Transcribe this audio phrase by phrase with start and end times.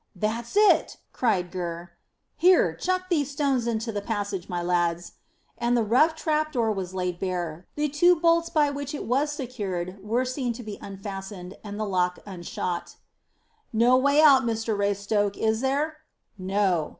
[0.15, 1.91] "That's it!" cried Gurr.
[2.35, 5.11] "Here, chuck these stones into the passage, my lads;"
[5.59, 9.31] and the rough trap door was laid bare, the two bolts by which it was
[9.31, 12.95] secured were seen to be unfastened, and the lock unshot.
[13.71, 15.97] "No way out, Mr Raystoke, is there?"
[16.35, 16.89] "No."